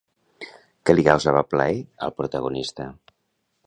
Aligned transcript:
Què 0.89 0.95
li 0.95 1.05
causava 1.09 1.45
plaer 1.53 1.79
al 2.09 2.19
protagonista? 2.23 2.93